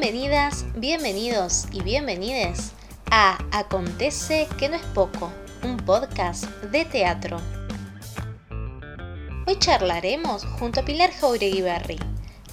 [0.00, 2.70] Bienvenidas, bienvenidos y bienvenides
[3.10, 5.32] a Acontece que no es poco,
[5.64, 7.38] un podcast de teatro.
[9.44, 11.98] Hoy charlaremos junto a Pilar Jauregui Berry,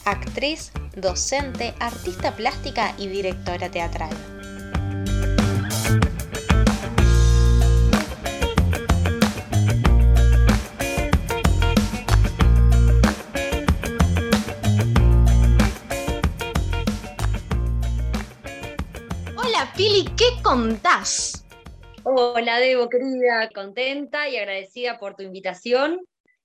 [0.06, 4.35] actriz, docente, artista plástica y directora teatral.
[19.78, 21.46] Pili, ¿qué contás?
[22.04, 26.00] Hola Debo, querida, contenta y agradecida por tu invitación.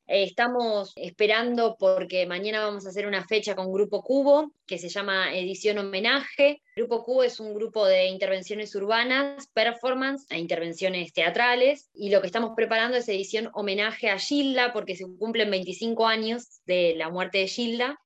[0.09, 4.89] Eh, estamos esperando porque mañana vamos a hacer una fecha con Grupo Cubo que se
[4.89, 6.61] llama Edición Homenaje.
[6.75, 12.27] Grupo Cubo es un grupo de intervenciones urbanas, performance e intervenciones teatrales y lo que
[12.27, 17.39] estamos preparando es edición homenaje a Gilda porque se cumplen 25 años de la muerte
[17.39, 18.01] de Gilda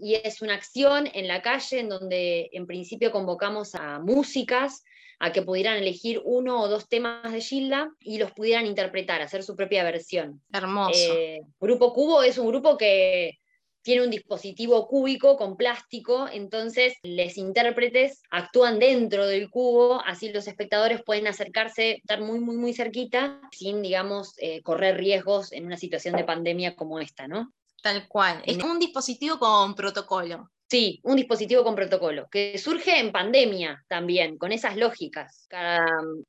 [0.00, 4.84] y es una acción en la calle en donde en principio convocamos a músicas
[5.20, 9.42] a que pudieran elegir uno o dos temas de Gilda y los pudieran interpretar, hacer
[9.42, 10.40] su propia versión.
[10.52, 10.92] Hermoso.
[10.94, 13.38] Eh, grupo Cubo es un grupo que
[13.82, 20.46] tiene un dispositivo cúbico con plástico, entonces los intérpretes actúan dentro del cubo, así los
[20.46, 25.78] espectadores pueden acercarse, estar muy, muy, muy cerquita, sin, digamos, eh, correr riesgos en una
[25.78, 27.52] situación de pandemia como esta, ¿no?
[27.82, 28.42] Tal cual.
[28.44, 30.50] Es un dispositivo con protocolo.
[30.70, 35.46] Sí, un dispositivo con protocolo, que surge en pandemia también, con esas lógicas.
[35.48, 35.82] Cada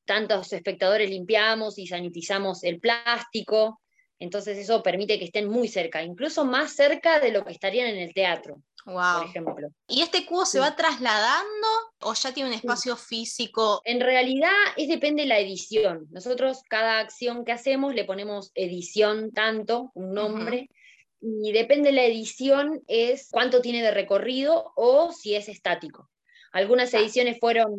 [0.05, 3.81] tantos espectadores limpiamos y sanitizamos el plástico,
[4.17, 7.97] entonces eso permite que estén muy cerca, incluso más cerca de lo que estarían en
[7.97, 9.17] el teatro, Wow.
[9.17, 9.67] por ejemplo.
[9.89, 10.59] ¿Y este cubo se Sí.
[10.59, 11.67] va trasladando
[12.02, 13.81] o ya tiene un espacio físico?
[13.83, 16.08] En realidad es depende de la edición.
[16.11, 20.70] Nosotros cada acción que hacemos le ponemos edición tanto, un nombre,
[21.21, 26.09] y depende de la edición es cuánto tiene de recorrido o si es estático.
[26.51, 27.75] Algunas ediciones fueron,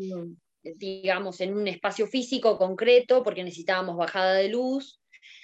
[0.62, 5.00] digamos, en un espacio físico concreto porque necesitábamos bajada de luz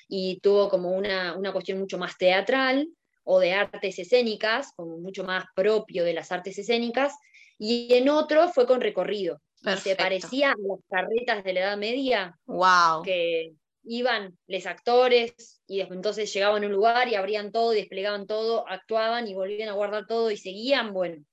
[0.09, 2.89] y tuvo como una, una cuestión mucho más teatral
[3.25, 7.15] o de artes escénicas, como mucho más propio de las artes escénicas,
[7.59, 9.41] y en otro fue con recorrido.
[9.63, 13.03] Y Se parecía a las carretas de la Edad Media, Wow.
[13.03, 13.53] que
[13.87, 18.27] iban los actores y después entonces llegaban a un lugar y abrían todo y desplegaban
[18.27, 21.25] todo, actuaban y volvían a guardar todo y seguían, bueno,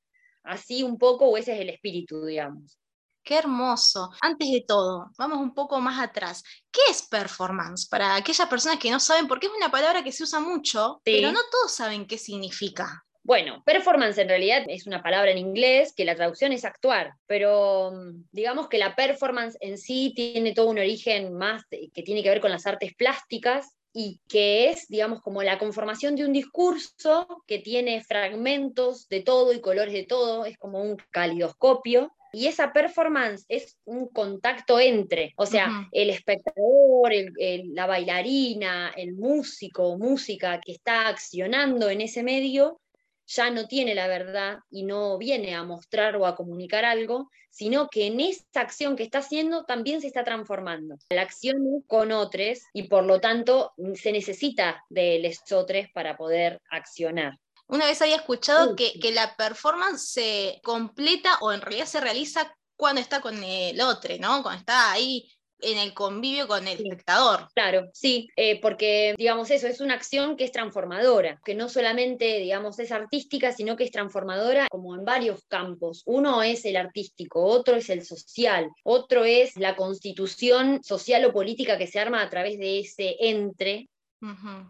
[0.44, 2.78] así un poco, o ese es el espíritu, digamos.
[3.26, 4.10] Qué hermoso.
[4.22, 6.44] Antes de todo, vamos un poco más atrás.
[6.70, 7.88] ¿Qué es performance?
[7.88, 11.14] Para aquellas personas que no saben, porque es una palabra que se usa mucho, Sí.
[11.14, 13.06] pero no todos saben qué significa.
[13.26, 17.92] Bueno, performance en realidad es una palabra en inglés que la traducción es actuar, pero
[17.94, 22.30] mm, digamos que la performance en sí tiene todo un origen más que tiene que
[22.30, 27.44] ver con las artes plásticas y que es, digamos, como la conformación de un discurso
[27.48, 32.12] que tiene fragmentos de todo y colores de todo, es como un calidoscopio.
[32.36, 35.88] Y esa performance es un contacto entre, o sea, Ujú.
[35.92, 42.24] el espectador, el- el- la bailarina, el músico o música que está accionando en ese
[42.24, 42.82] medio,
[43.28, 47.88] ya no tiene la verdad y no viene a mostrar o a comunicar algo, sino
[47.90, 50.98] que en esa acción que está haciendo también se está transformando.
[51.10, 56.62] La acción con otros y por lo tanto se necesita de los otros para poder
[56.70, 57.38] accionar.
[57.68, 62.54] Una vez había escuchado que, que la performance se completa o en realidad se realiza
[62.76, 64.42] cuando está con el otro, ¿no?
[64.44, 65.30] Cuando está ahí
[65.64, 66.84] en el convivio con el Sí.
[66.84, 67.48] espectador.
[67.56, 72.40] Claro, sí, eh, porque digamos eso, es una acción que es transformadora, que no solamente
[72.40, 76.04] digamos es artística, sino que es transformadora como en varios campos.
[76.06, 81.78] Uno es el artístico, otro es el social, otro es la constitución social o política
[81.78, 83.90] que se arma a través de ese entre,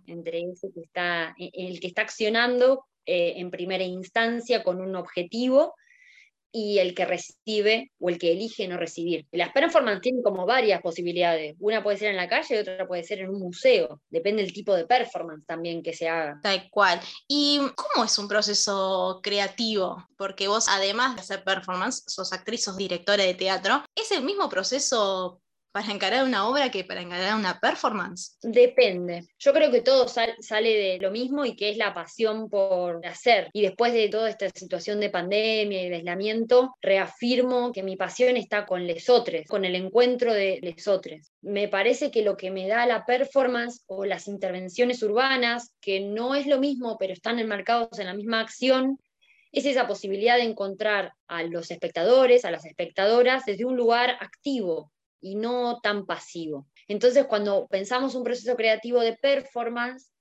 [0.07, 4.95] entre ese que está, e- el que está accionando eh, en primera instancia con un
[4.95, 5.75] objetivo
[6.53, 9.25] y el que recibe o el que elige no recibir.
[9.31, 11.55] Las performances tienen como varias posibilidades.
[11.59, 13.99] Una puede ser en la calle y otra puede ser en un museo.
[14.09, 16.39] Depende del tipo de performance también que se haga.
[16.43, 17.01] Tal cual.
[17.27, 20.07] ¿Y cómo es un proceso creativo?
[20.15, 23.83] Porque vos, además de hacer performance, sos actriz, sos directora de teatro.
[23.95, 25.41] ¿Es el mismo proceso
[25.73, 28.37] para encarar una obra que para encarar una performance?
[28.43, 29.25] Depende.
[29.39, 33.03] Yo creo que todo sal- sale de lo mismo y que es la pasión por
[33.07, 33.49] hacer.
[33.53, 38.37] Y después de toda esta situación de pandemia y de aislamiento, reafirmo que mi pasión
[38.37, 41.31] está con lesotres, con el encuentro de lesotres.
[41.41, 46.35] Me parece que lo que me da la performance o las intervenciones urbanas, que no
[46.35, 48.99] es lo mismo, pero están enmarcados en la misma acción,
[49.51, 54.92] es esa posibilidad de encontrar a los espectadores, a las espectadoras, desde un lugar activo
[55.23, 56.67] y no tan pasivo.
[56.87, 60.11] Entonces, cuando pensamos un proceso creativo de performance,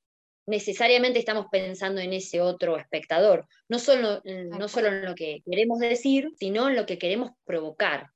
[0.47, 5.81] necesariamente estamos pensando en ese otro espectador, no solo, no solo en lo que queremos
[5.81, 8.11] decir, sino en lo que queremos provocar.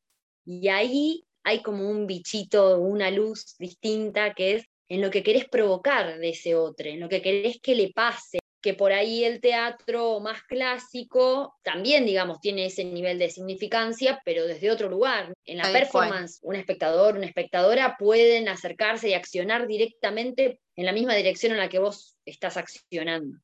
[0.45, 5.49] Y ahí hay como un bichito, una luz distinta que es en lo que querés
[5.49, 9.41] provocar de ese otro, en lo que querés que le pase, que por ahí el
[9.41, 15.33] teatro más clásico también, digamos, tiene ese nivel de significancia, pero desde otro lugar.
[15.45, 21.15] En la performance, un espectador, una espectadora pueden acercarse y accionar directamente en la misma
[21.15, 23.39] dirección en la que vos estás accionando.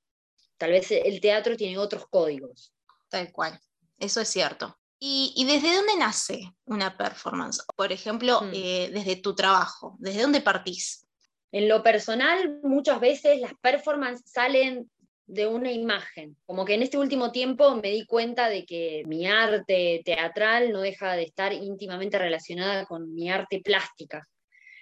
[0.56, 2.74] Tal vez el teatro tiene otros códigos.
[3.08, 3.60] Tal cual,
[4.00, 4.76] eso es cierto.
[4.98, 7.62] ¿Y, desde dónde nace una performance?
[7.76, 8.50] Por ejemplo, hmm.
[8.54, 11.06] eh, desde tu trabajo, ¿desde dónde partís?
[11.52, 14.90] En lo personal, muchas veces las performances salen
[15.26, 16.36] de una imagen.
[16.46, 20.80] Como que en este último tiempo me di cuenta de que mi arte teatral no
[20.80, 24.28] deja de estar íntimamente relacionada con mi arte plástica.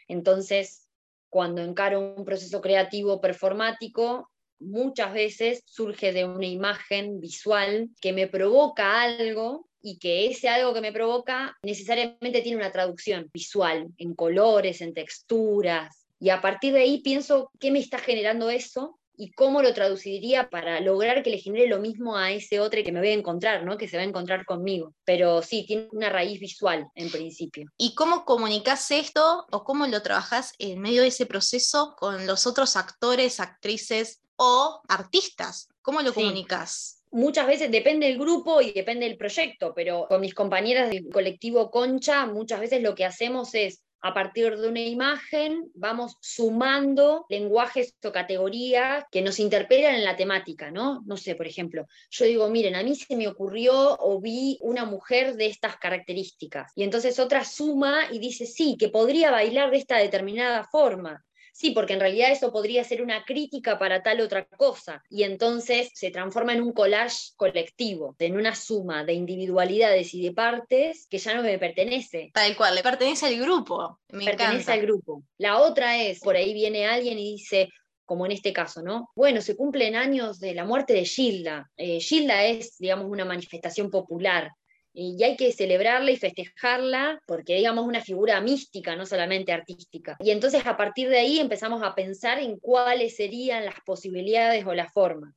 [0.08, 0.88] Entonces,
[1.28, 8.26] cuando encaro un proceso creativo performático, muchas veces surge de una imagen visual que me
[8.26, 14.14] provoca algo y que ese algo que me provoca necesariamente tiene una traducción visual, en
[14.14, 16.06] colores, en texturas.
[16.18, 20.48] Y a partir de ahí pienso qué me está generando eso y cómo lo traduciría
[20.48, 23.64] para lograr que le genere lo mismo a ese otro que me voy a encontrar,
[23.64, 23.76] ¿no?
[23.76, 24.94] que se va a encontrar conmigo.
[25.04, 27.68] Pero sí, tiene una raíz visual en principio.
[27.76, 32.46] ¿Y cómo comunicas esto o cómo lo trabajas en medio de ese proceso con los
[32.46, 35.68] otros actores, actrices o artistas?
[35.82, 37.02] ¿Cómo lo comunicas?
[37.12, 41.70] Muchas veces depende del grupo y depende del proyecto, pero con mis compañeras del colectivo
[41.70, 47.96] Concha, muchas veces lo que hacemos es a partir de una imagen vamos sumando lenguajes
[48.04, 51.02] o categorías que nos interpelan en la temática, ¿no?
[51.06, 54.84] No sé, por ejemplo, yo digo, miren, a mí se me ocurrió o vi una
[54.84, 56.72] mujer de estas características.
[56.74, 61.24] Y entonces otra suma y dice, sí, que podría bailar de esta determinada forma.
[61.60, 65.04] Sí, porque en realidad eso podría ser una crítica para tal otra cosa.
[65.10, 70.32] Y entonces se transforma en un collage colectivo, en una suma de individualidades y de
[70.32, 72.30] partes que ya no me pertenece.
[72.32, 74.00] Tal cual, le pertenece al grupo.
[74.08, 75.22] Me pertenece al grupo.
[75.36, 77.68] La otra es, por ahí viene alguien y dice,
[78.06, 79.10] como en este caso, ¿no?
[79.14, 81.70] Bueno, se cumplen años de la muerte de Gilda.
[81.76, 84.50] Eh, Gilda es, digamos, una manifestación popular
[84.92, 90.16] y hay que celebrarla y festejarla porque, digamos, una figura mística, no solamente artística.
[90.20, 94.74] Y entonces a partir de ahí empezamos a pensar en cuáles serían las posibilidades o
[94.74, 95.34] las formas.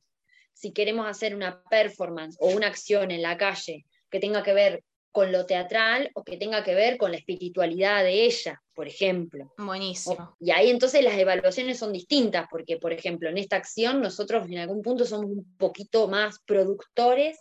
[0.52, 4.84] Si queremos hacer una performance o una acción en la calle que tenga que ver
[5.14, 9.52] con lo teatral o que tenga que ver con la espiritualidad de ella, por ejemplo.
[9.56, 10.36] Buenísimo.
[10.40, 14.58] y ahí entonces las evaluaciones son distintas, porque, por ejemplo, en esta acción nosotros en
[14.58, 17.38] algún punto somos un poquito más productores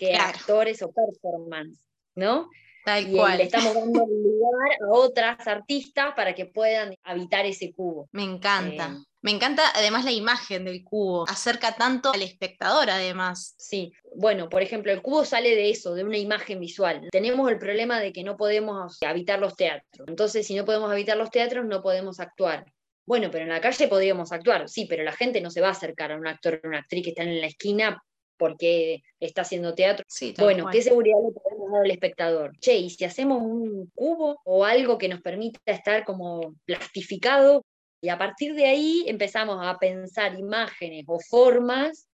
[0.00, 1.78] que actores o performance,
[2.14, 2.48] ¿no?
[2.86, 3.36] Tal y cual.
[3.36, 8.08] le estamos dando lugar a otras artistas para que puedan habitar ese cubo.
[8.12, 8.96] Me encanta.
[8.98, 13.54] Eh, me encanta además la imagen del cubo, acerca tanto al espectador además.
[13.58, 17.06] Sí, bueno, por ejemplo, el cubo sale de eso, de una imagen visual.
[17.12, 20.08] Tenemos el problema de que no podemos habitar los teatros.
[20.08, 22.64] Entonces, si no podemos habitar los teatros, no podemos actuar.
[23.04, 25.72] Bueno, pero en la calle podríamos actuar, sí, pero la gente no se va a
[25.72, 28.02] acercar a un actor o una actriz que están en la esquina
[28.40, 30.06] porque está haciendo teatro.
[30.38, 32.58] bueno, ¿qué seguridad le podemos dar al espectador?
[32.58, 37.62] Che, y si hacemos un cubo o algo que nos permita estar como plastificado,
[38.00, 42.08] y a partir de ahí empezamos a pensar imágenes o formas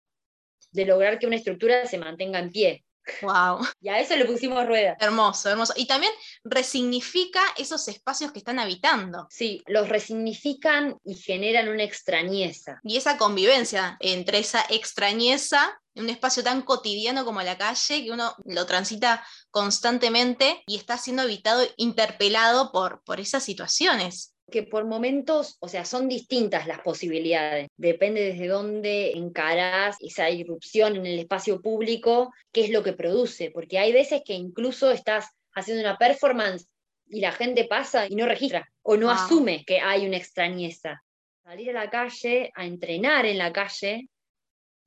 [0.73, 2.85] de lograr que una estructura se mantenga en pie.
[3.23, 3.61] Wow.
[3.81, 4.97] Y a eso le pusimos rueda.
[5.01, 5.73] Hermoso, hermoso.
[5.77, 6.13] Y también
[6.45, 9.27] resignifica esos espacios que están habitando.
[9.31, 12.81] Sí, los resignifican y generan una extrañeza.
[12.83, 18.35] Y esa convivencia entre esa extrañeza un espacio tan cotidiano como la calle, que uno
[18.45, 25.57] lo transita constantemente y está siendo habitado, interpelado por, por esas situaciones que por momentos,
[25.61, 27.69] o sea, son distintas las posibilidades.
[27.77, 33.51] Depende desde dónde encarás esa irrupción en el espacio público, qué es lo que produce,
[33.51, 36.67] porque hay veces que incluso estás haciendo una performance
[37.07, 41.03] y la gente pasa y no registra o no asume que hay una extrañeza.
[41.43, 44.09] Salir a la calle, a entrenar en la calle,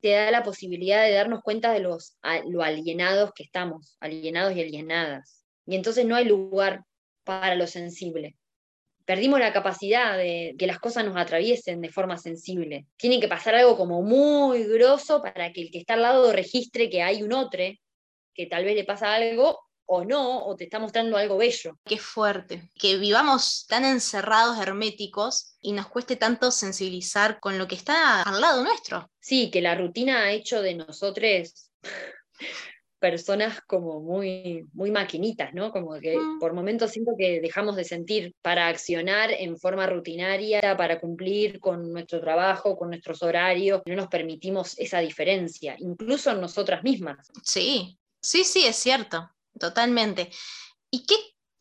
[0.01, 4.61] te da la posibilidad de darnos cuenta de los, lo alienados que estamos, alienados y
[4.61, 5.43] alienadas.
[5.65, 6.83] Y entonces no hay lugar
[7.23, 8.35] para lo sensible
[9.07, 12.85] perdimos la capacidad de que las cosas nos atraviesen de forma sensible.
[12.97, 16.89] Tiene que pasar algo como muy grosso para que el que está al lado registre
[16.89, 17.63] que hay un otro,
[18.33, 21.79] que tal vez le pasa algo o no, o te está mostrando algo bello.
[21.85, 27.75] Qué fuerte, que vivamos tan encerrados, herméticos, y nos cueste tanto sensibilizar con lo que
[27.75, 29.09] está al lado nuestro.
[29.21, 31.71] Sí, que la rutina ha hecho de nosotros
[32.99, 35.71] personas como muy, muy maquinitas, ¿no?
[35.71, 36.39] Como que Mm.
[36.39, 41.91] por momentos siento que dejamos de sentir para accionar en forma rutinaria, para cumplir con
[41.91, 47.27] nuestro trabajo, con nuestros horarios, no nos permitimos esa diferencia, incluso en nosotras mismas.
[47.43, 50.29] Sí, sí, sí, es cierto, totalmente.
[50.89, 51.15] ¿Y qué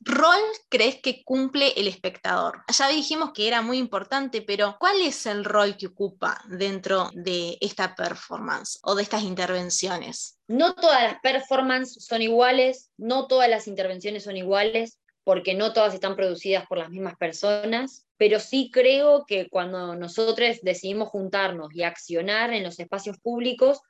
[0.06, 2.62] rol crees que cumple el espectador?
[2.68, 7.58] Ya dijimos que era muy importante, pero ¿cuál es el rol que ocupa dentro de
[7.60, 10.38] esta performance o de estas intervenciones?
[10.48, 15.92] No todas las performances son iguales, no todas las intervenciones son iguales, porque no todas
[15.92, 21.82] están producidas por las mismas personas, pero sí creo que cuando nosotros decidimos juntarnos y
[21.82, 23.80] accionar en los espacios públicos,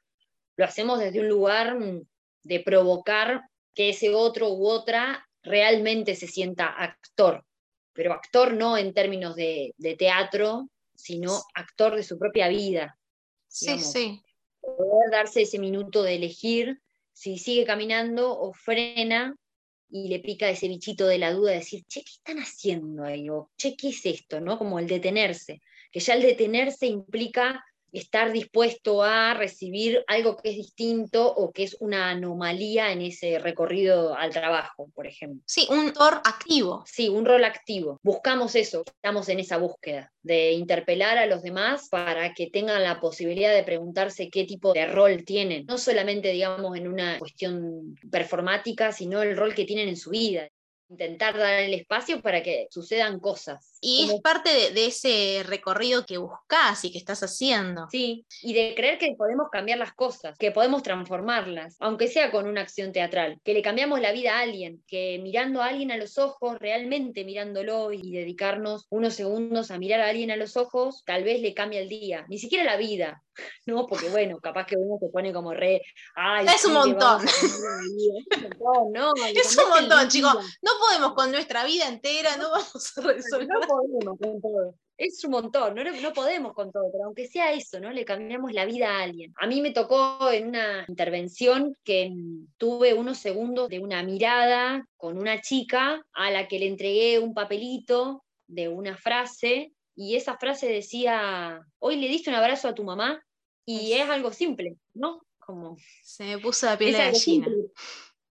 [0.56, 1.76] lo hacemos desde un lugar
[2.42, 3.42] de provocar
[3.74, 7.44] que ese otro u otra realmente se sienta actor,
[7.92, 12.98] pero actor no en términos de, de teatro, sino actor de su propia vida,
[13.48, 14.22] Sí, sí,
[14.60, 16.80] poder darse ese minuto de elegir
[17.12, 19.34] si sigue caminando o frena
[19.88, 23.30] y le pica ese bichito de la duda de decir, che, ¿qué están haciendo ahí?
[23.30, 24.40] O, che, ¿qué es esto?
[24.40, 24.58] ¿no?
[24.58, 30.56] Como el detenerse, que ya el detenerse implica estar dispuesto a recibir algo que es
[30.56, 35.42] distinto o que es una anomalía en ese recorrido al trabajo, por ejemplo.
[35.46, 36.84] sí, un actor activo.
[36.86, 37.98] Sí, un rol activo.
[38.02, 43.00] Buscamos eso, estamos en esa búsqueda de interpelar a los demás para que tengan la
[43.00, 48.92] posibilidad de preguntarse qué tipo de rol tienen, no solamente, digamos, en una cuestión performática,
[48.92, 50.48] sino el rol que tienen en su vida.
[50.88, 53.76] Intentar dar el espacio para que sucedan cosas.
[53.80, 57.86] Y es parte de, de ese recorrido que buscas y que estás haciendo.
[57.90, 62.46] Sí, y de creer que podemos cambiar las cosas, que podemos transformarlas, aunque sea con
[62.46, 65.96] una acción teatral, que le cambiamos la vida a alguien, que mirando a alguien a
[65.96, 71.02] los ojos, realmente mirándolo y dedicarnos unos segundos a mirar a alguien a los ojos,
[71.04, 73.22] tal vez le cambia el día, ni siquiera la vida,
[73.66, 73.86] ¿no?
[73.86, 75.82] Porque bueno, capaz que uno se pone como re,
[76.14, 76.98] ay, Es un sí, montón.
[76.98, 78.18] vamos a cambiar la vida".
[78.30, 79.12] Es un montón, ¿no?
[79.34, 80.58] Es un montón, chicos.
[80.62, 83.48] No podemos con nuestra vida entera, no vamos a resolver.
[83.48, 84.74] No podemos con todo.
[84.98, 87.92] Es un montón, no, no podemos con todo, pero aunque sea eso, ¿no?
[87.92, 89.34] Le cambiamos la vida a alguien.
[89.36, 92.12] A mí me tocó en una intervención que
[92.56, 97.34] tuve unos segundos de una mirada con una chica a la que le entregué un
[97.34, 102.82] papelito de una frase y esa frase decía, hoy le diste un abrazo a tu
[102.84, 103.22] mamá
[103.66, 105.20] y Es- algo simple, ¿no?
[105.38, 107.18] Como Se me puso la piel de gallina.
[107.20, 107.70] simple.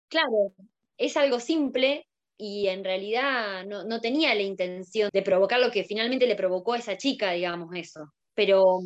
[0.09, 0.53] Claro,
[0.99, 5.85] es algo simple y en realidad no, no tenía la intención de provocar lo que
[5.85, 8.13] finalmente le provocó a esa chica, digamos eso.
[8.35, 8.81] Pero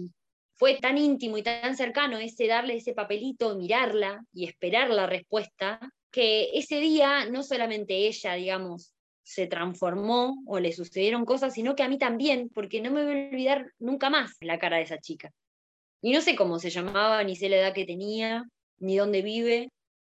[0.57, 5.81] fue tan íntimo y tan cercano ese darle ese papelito, mirarla y esperar la respuesta,
[6.11, 11.83] que ese día no solamente ella, digamos, se transformó o le sucedieron cosas, sino que
[11.83, 14.99] a mí también, porque no me voy a olvidar nunca más la cara de esa
[14.99, 15.31] chica.
[16.07, 18.45] Y no sé cómo se llamaba, ni sé la edad que tenía,
[18.79, 19.73] ni dónde vive,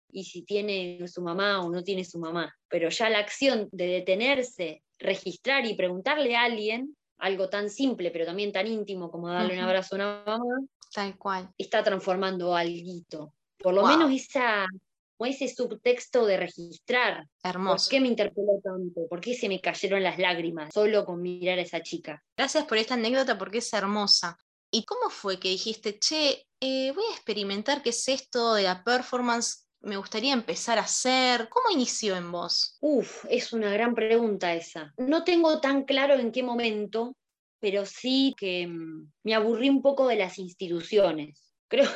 [0.10, 2.56] y si tiene su mamá o no tiene su mamá.
[2.70, 8.26] Pero ya la acción de detenerse, registrar y preguntarle a alguien algo tan simple, pero
[8.26, 10.62] también tan íntimo como darle un abrazo a una mamá,
[10.94, 11.50] Tal cual.
[11.58, 13.34] está transformando algo.
[13.58, 13.90] Por lo Wow.
[13.90, 14.68] menos esa,
[15.18, 17.28] o ese subtexto de registrar.
[17.42, 17.90] ¿Por Hermoso.
[17.90, 19.08] qué me interpeló tanto?
[19.10, 22.24] ¿Por qué se me cayeron las lágrimas solo con mirar a esa chica?
[22.38, 24.38] Gracias por esta anécdota porque es hermosa.
[24.74, 28.84] ¿Y cómo fue que dijiste, che, eh, voy a experimentar qué es esto de la
[28.86, 29.68] performance?
[29.82, 31.50] Me gustaría empezar a hacer.
[31.50, 32.78] ¿Cómo inició en vos?
[32.80, 34.94] Uf, es una gran pregunta esa.
[34.98, 37.18] No tengo tan claro en qué momento,
[37.60, 41.54] pero sí que mm, me aburrí un poco de las instituciones.
[41.68, 41.90] Creo,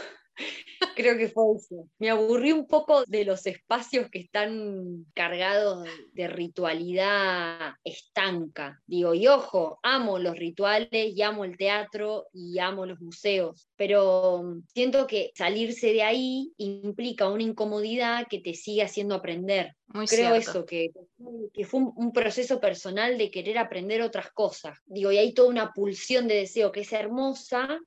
[0.95, 1.87] creo que fue eso.
[1.99, 8.81] Me aburrí un poco de los espacios que están cargados de ritualidad estanca.
[8.85, 14.43] Digo, y ojo, amo los rituales y amo el teatro y amo los museos, pero
[14.43, 20.07] mm, siento que salirse de ahí implica una incomodidad que te sigue haciendo aprender Muy
[20.07, 20.51] creo cierto.
[20.51, 20.89] eso, que,
[21.53, 24.77] que fue un, un proceso personal de querer aprender otras cosas.
[24.85, 27.79] Digo, y hay toda una pulsión de deseo que es hermosa,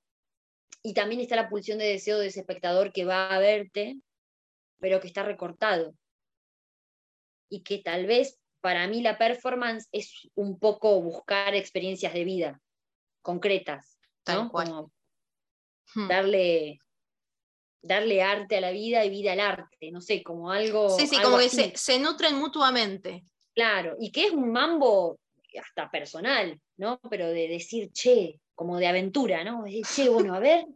[0.82, 3.96] y también está la pulsión de deseo de ese espectador que va a verte,
[4.80, 5.94] pero que está recortado.
[7.50, 12.60] Y que tal vez para mí la performance es un poco buscar experiencias de vida
[13.22, 14.50] concretas, Tal ¿no?
[14.50, 14.68] cual.
[14.68, 14.92] Como
[15.94, 16.06] Hmm.
[16.06, 16.78] darle,
[17.82, 20.90] darle arte a la vida y vida al arte, no sé, como algo.
[20.90, 23.24] Sí, sí, algo como que se, se nutren mutuamente.
[23.54, 25.18] Claro, y que es un mambo
[25.58, 27.00] hasta personal, ¿no?
[27.08, 29.62] Pero de decir, che, como de aventura, ¿no?
[29.62, 30.66] Decir, che, bueno, a ver,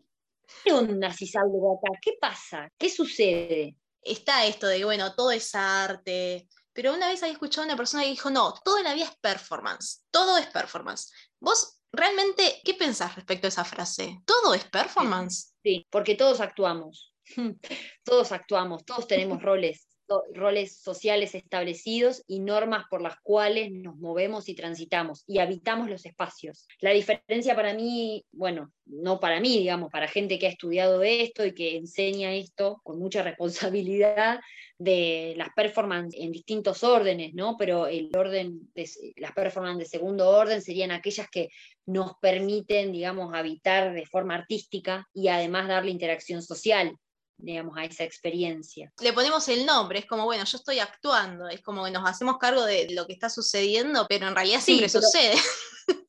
[0.63, 1.99] ¿qué onda si salgo de acá?
[2.01, 2.71] ¿Qué pasa?
[2.79, 3.77] ¿Qué sucede?
[4.01, 6.47] Está esto de, bueno, todo es arte.
[6.73, 9.07] Pero una vez había escuchado a una persona que dijo, no, todo en la vida
[9.07, 10.07] es performance.
[10.13, 11.13] Todo es performance.
[11.41, 14.21] ¿Vos realmente qué pensás respecto a esa frase?
[14.25, 15.53] ¿Todo es performance?
[15.65, 17.13] Sí, porque todos actuamos.
[18.05, 19.89] Todos actuamos, todos tenemos roles
[20.35, 26.05] roles sociales establecidos y normas por las cuales nos movemos y transitamos y habitamos los
[26.07, 26.67] espacios.
[26.81, 31.45] La diferencia para mí, bueno, no para mí, digamos, para gente que ha estudiado esto
[31.45, 34.41] y que enseña esto con mucha responsabilidad
[34.79, 37.57] de las performances en distintos órdenes, ¿no?
[37.57, 41.51] Pero el orden de, las performances de segundo orden serían aquellas que
[41.87, 46.97] nos permiten, digamos, habitar de forma artística y además darle interacción social
[47.43, 48.93] digamos, a esa experiencia.
[49.01, 52.39] Le ponemos el nombre, es como, bueno, yo estoy actuando, es como que nos hacemos
[52.39, 55.35] cargo de lo que está sucediendo, pero en realidad siempre sucede.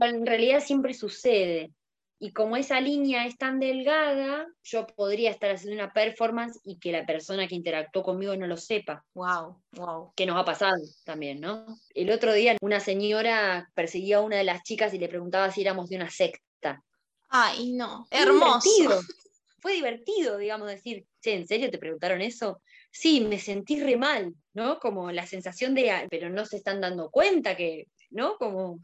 [0.00, 1.72] En realidad siempre sucede.
[2.20, 6.92] Y como esa línea es tan delgada, yo podría estar haciendo una performance y que
[6.92, 9.04] la persona que interactuó conmigo no lo sepa.
[9.14, 10.12] Wow, wow.
[10.14, 11.64] Que nos ha pasado también, ¿no?
[11.94, 15.62] El otro día una señora perseguía a una de las chicas y le preguntaba si
[15.62, 16.82] éramos de una secta.
[17.28, 18.06] Ay, no.
[18.10, 18.68] Hermoso
[19.60, 22.60] fue divertido, digamos, decir, che, ¿en serio te preguntaron eso?
[22.90, 24.78] Sí, me sentí re mal, ¿no?
[24.78, 28.36] Como la sensación de, pero no se están dando cuenta que, ¿no?
[28.36, 28.80] Como,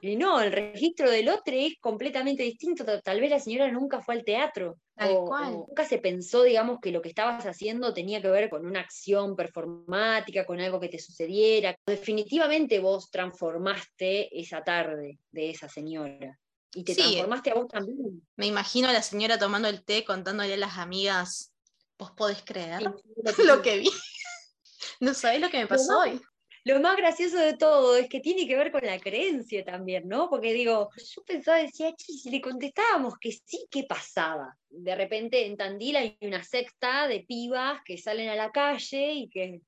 [0.00, 2.84] y no, el registro del otro es completamente distinto.
[3.02, 4.76] Tal vez la señora nunca fue al teatro.
[4.98, 8.80] o, nunca se pensó, digamos, que lo que estabas haciendo tenía que ver con una
[8.80, 11.74] acción performática, con algo que te sucediera.
[11.86, 16.38] Definitivamente vos transformaste esa tarde de esa señora.
[16.76, 18.22] Y te transformaste a vos también.
[18.36, 21.54] Me imagino a la señora tomando el té, contándole a las amigas,
[21.98, 22.82] ¿vos podés creer
[23.46, 23.88] lo que vi?
[25.00, 26.20] no sabés lo que me pasó hoy.
[26.64, 30.28] Lo más gracioso de todo es que tiene que ver con la creencia también, ¿no?
[30.28, 34.54] Porque digo, yo pensaba, decía, si le contestábamos que sí, ¿qué pasaba?
[34.68, 39.30] De repente en Tandil hay una secta de pibas que salen a la calle y
[39.30, 39.62] que...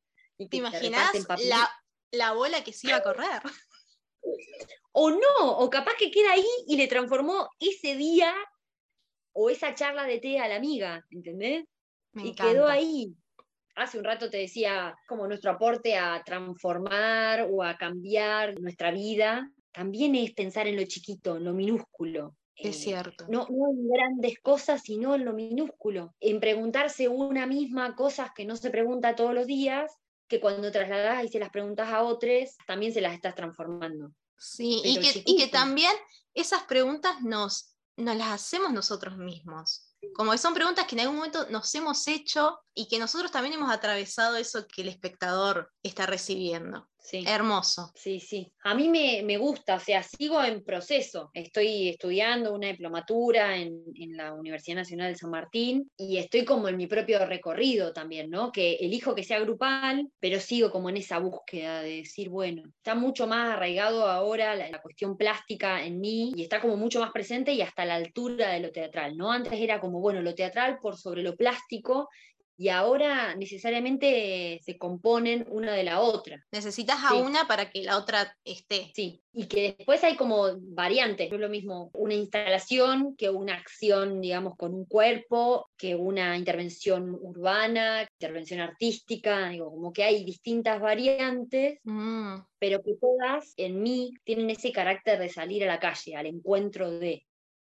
[0.50, 1.71] ¿Te imaginas la,
[2.11, 3.41] la bola que se iba a correr?
[5.00, 8.35] O no, o capaz que queda ahí y le transformó ese día
[9.33, 11.67] o esa charla de té a la amiga, ¿entendés?
[12.14, 13.14] y quedó ahí.
[13.76, 19.49] Hace un rato te decía como nuestro aporte a transformar o a cambiar nuestra vida,
[19.71, 22.35] también es pensar en lo chiquito, en lo minúsculo.
[22.57, 23.26] Es eh, cierto.
[23.28, 26.12] No, no en grandes cosas, sino en lo minúsculo.
[26.19, 31.23] En preguntarse una misma cosas que no se pregunta todos los días, que cuando trasladas
[31.23, 34.11] y se las preguntas a otros, también se las estás transformando.
[34.38, 35.92] Sí, y que, y que, también
[36.35, 39.85] esas preguntas nos, nos las hacemos nosotros mismos.
[40.14, 43.55] Como que son preguntas que en algún momento nos hemos hecho y que nosotros también
[43.55, 46.88] hemos atravesado eso que el espectador está recibiendo.
[47.09, 47.25] Sí.
[47.27, 47.90] Hermoso.
[47.94, 48.53] Sí, sí.
[48.64, 51.31] A mí me, gusta, o sea, sigo en proceso.
[51.33, 56.77] Estoy estudiando una diplomatura en, la Universidad Nacional de San Martín y estoy como en
[56.77, 58.53] mi propio recorrido también, ¿no?
[58.53, 62.94] Que elijo que sea grupal, pero sigo como en esa búsqueda de decir, bueno, está
[62.94, 67.11] mucho más arraigado ahora la, la cuestión plástica en mí y está como mucho más
[67.11, 69.33] presente y hasta la altura de lo teatral, ¿no?
[69.33, 72.11] Antes era como, bueno, lo teatral por sobre lo plástico
[72.59, 76.44] y ahora necesariamente se componen una de la otra.
[76.51, 78.90] Necesitas a una para que la otra esté.
[78.94, 83.55] Sí, y que después hay como variantes, no es lo mismo una instalación que una
[83.55, 90.25] acción, digamos, con un cuerpo, que una intervención urbana, intervención artística, digo, como que hay
[90.25, 92.38] distintas variantes, mm.
[92.59, 96.90] pero que todas en mí tienen ese carácter de salir a la calle, al encuentro
[96.90, 97.25] de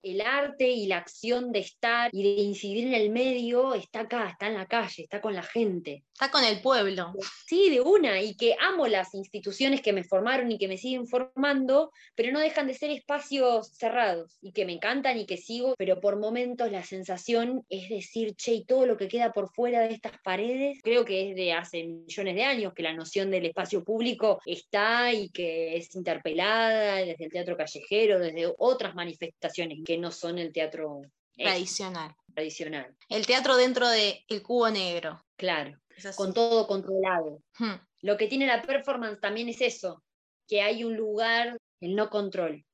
[0.06, 4.30] el arte y la acción de estar y de incidir en el medio está acá,
[4.30, 6.04] está en la calle, está con la gente.
[6.16, 7.12] Está con el pueblo.
[7.46, 11.06] Sí, de una, y que amo las instituciones que me formaron y que me siguen
[11.06, 15.74] formando, pero no dejan de ser espacios cerrados y que me encantan y que sigo,
[15.76, 19.82] pero por momentos la sensación es decir, che, y todo lo que queda por fuera
[19.82, 23.44] de estas paredes, creo que es de hace millones de años que la noción del
[23.44, 29.98] espacio público está y que es interpelada desde el teatro callejero, desde otras manifestaciones que
[29.98, 31.02] no son el teatro
[31.36, 32.14] tradicional.
[32.34, 32.96] tradicional.
[33.10, 35.22] El teatro dentro del cubo negro.
[35.36, 35.78] Claro,
[36.16, 37.42] con todo controlado.
[37.58, 37.74] Hmm.
[38.02, 40.02] Lo que tiene la performance también es eso,
[40.46, 42.64] que hay un lugar, el no control.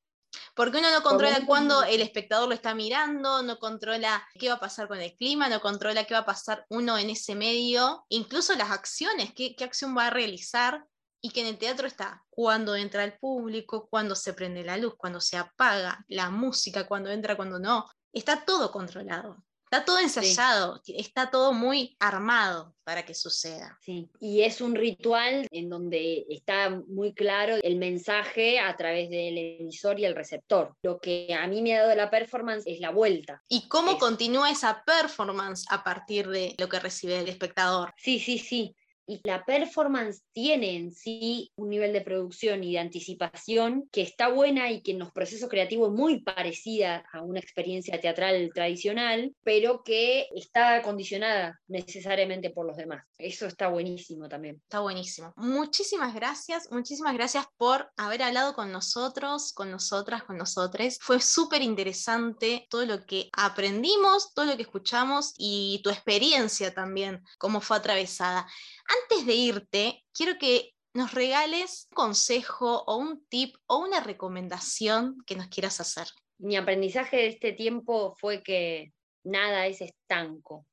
[0.54, 4.61] Porque uno no controla cuando el espectador lo está mirando, no controla qué va a
[4.61, 8.54] pasar con el clima, no controla qué va a pasar uno en ese medio, incluso
[8.54, 10.87] las acciones, qué, qué acción va a realizar
[11.20, 14.94] y que en el teatro está cuando entra el público, cuando se prende la luz,
[14.96, 17.88] cuando se apaga, la música, cuando entra, cuando no.
[18.12, 19.42] Está todo controlado.
[19.72, 23.78] Está todo ensayado, está todo muy armado para que suceda.
[23.80, 29.38] Sí, y es un ritual en donde está muy claro el mensaje a través del
[29.38, 30.76] emisor y el receptor.
[30.82, 33.42] Lo que a mí me ha dado la performance es la vuelta.
[33.48, 37.94] ¿Y cómo continúa esa performance a partir de lo que recibe el espectador?
[37.96, 38.76] Sí, sí, sí
[39.07, 44.29] y la performance tiene en sí un nivel de producción y de anticipación que está
[44.29, 49.35] buena y que en los procesos creativos es muy parecida a una experiencia teatral tradicional,
[49.43, 53.05] pero que está condicionada necesariamente por los demás.
[53.19, 54.61] Eso está buenísimo también.
[54.62, 55.33] Está buenísimo.
[55.37, 60.99] Muchísimas gracias, muchísimas gracias por haber hablado con nosotros, con nosotras, con nosotros.
[61.01, 67.23] Fue súper interesante todo lo que aprendimos, todo lo que escuchamos y tu experiencia también,
[67.38, 68.47] cómo fue atravesada.
[69.00, 75.16] Antes de irte, quiero que nos regales un consejo o un tip o una recomendación
[75.26, 76.07] que nos quieras hacer.
[76.38, 78.92] Mi aprendizaje de este tiempo fue que
[79.24, 80.66] nada es estanco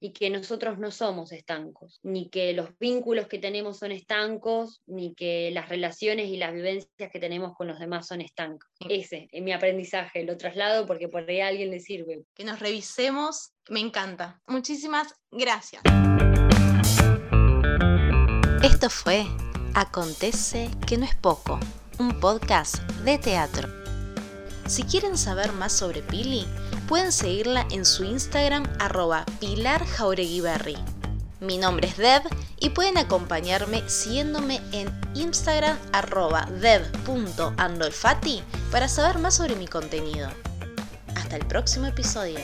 [0.00, 5.14] y que nosotros no somos estancos, ni que los vínculos que tenemos son estancos, ni
[5.14, 8.68] que las relaciones y las vivencias que tenemos con los demás son estancos.
[8.86, 12.24] Ese es mi aprendizaje, lo traslado porque por ahí a alguien le sirve.
[12.34, 14.42] Que nos revisemos, me encanta.
[14.46, 15.82] Muchísimas gracias.
[18.84, 19.26] Esto fue
[19.72, 21.58] Acontece que no es poco,
[21.98, 23.66] un podcast de teatro.
[24.66, 26.46] Si quieren saber más sobre Pili,
[26.86, 29.86] pueden seguirla en su Instagram arroba Pilar
[31.40, 32.24] Mi nombre es Deb
[32.60, 40.28] y pueden acompañarme siguiéndome en Instagram arroba deb.andolfati para saber más sobre mi contenido.
[41.14, 42.38] Hasta el próximo episodio.